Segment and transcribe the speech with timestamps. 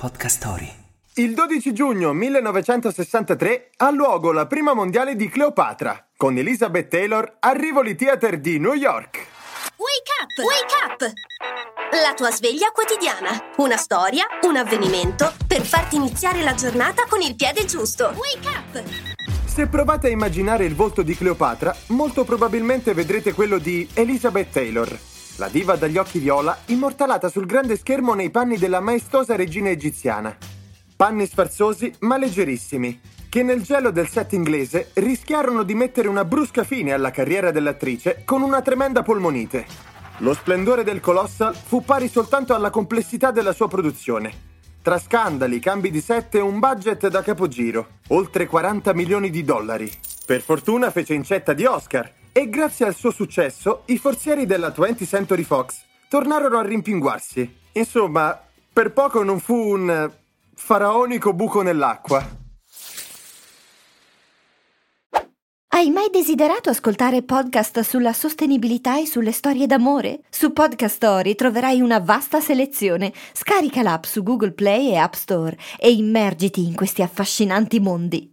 [0.00, 0.72] Podcast Story.
[1.16, 7.50] Il 12 giugno 1963 ha luogo la prima mondiale di Cleopatra, con Elizabeth Taylor a
[7.52, 9.26] Rivoli Theater di New York.
[9.76, 10.38] Wake up!
[10.38, 11.12] Wake up!
[12.02, 13.28] La tua sveglia quotidiana.
[13.58, 18.14] Una storia, un avvenimento per farti iniziare la giornata con il piede giusto.
[18.16, 18.82] Wake up!
[19.44, 24.98] Se provate a immaginare il volto di Cleopatra, molto probabilmente vedrete quello di Elizabeth Taylor,
[25.40, 30.36] la diva dagli occhi viola immortalata sul grande schermo nei panni della maestosa regina egiziana.
[30.94, 33.00] Panni sfarzosi ma leggerissimi,
[33.30, 38.20] che nel gelo del set inglese rischiarono di mettere una brusca fine alla carriera dell'attrice
[38.26, 39.64] con una tremenda polmonite.
[40.18, 44.48] Lo splendore del Colossal fu pari soltanto alla complessità della sua produzione.
[44.82, 49.90] Tra scandali, cambi di set e un budget da capogiro, oltre 40 milioni di dollari.
[50.26, 55.06] Per fortuna fece incetta di Oscar e grazie al suo successo i forzieri della 20th
[55.06, 57.56] Century Fox tornarono a rimpinguarsi.
[57.72, 58.38] Insomma,
[58.72, 60.10] per poco non fu un
[60.54, 62.38] faraonico buco nell'acqua.
[65.72, 70.20] Hai mai desiderato ascoltare podcast sulla sostenibilità e sulle storie d'amore?
[70.28, 73.12] Su Podcast Story troverai una vasta selezione.
[73.32, 78.30] Scarica l'app su Google Play e App Store e immergiti in questi affascinanti mondi.